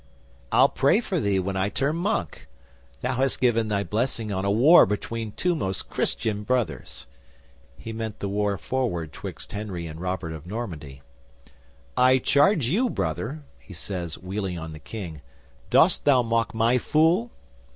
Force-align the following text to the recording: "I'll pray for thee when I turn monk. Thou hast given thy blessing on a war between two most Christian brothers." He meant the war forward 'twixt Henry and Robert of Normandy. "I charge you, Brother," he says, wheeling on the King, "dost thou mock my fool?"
"I'll 0.51 0.67
pray 0.67 0.99
for 0.99 1.19
thee 1.19 1.37
when 1.37 1.55
I 1.55 1.69
turn 1.69 1.95
monk. 1.97 2.47
Thou 3.01 3.17
hast 3.17 3.39
given 3.39 3.67
thy 3.67 3.83
blessing 3.83 4.31
on 4.31 4.43
a 4.43 4.49
war 4.49 4.87
between 4.87 5.31
two 5.33 5.53
most 5.53 5.91
Christian 5.91 6.41
brothers." 6.43 7.05
He 7.77 7.93
meant 7.93 8.17
the 8.19 8.27
war 8.27 8.57
forward 8.57 9.13
'twixt 9.13 9.51
Henry 9.51 9.85
and 9.85 10.01
Robert 10.01 10.31
of 10.33 10.47
Normandy. 10.47 11.03
"I 11.95 12.17
charge 12.17 12.65
you, 12.65 12.89
Brother," 12.89 13.43
he 13.59 13.75
says, 13.75 14.17
wheeling 14.17 14.57
on 14.57 14.73
the 14.73 14.79
King, 14.79 15.21
"dost 15.69 16.03
thou 16.05 16.23
mock 16.23 16.55
my 16.55 16.79
fool?" 16.79 17.29